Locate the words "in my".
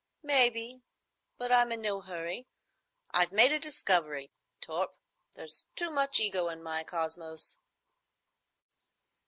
6.49-6.83